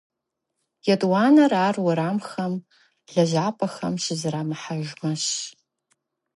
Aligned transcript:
Етӏуанэр 0.93 1.53
ар 1.65 1.75
уэрамхэм, 1.85 2.53
лэжьапӏэхэм 3.13 3.95
щызэрамыхьэжмэщ. 4.03 5.23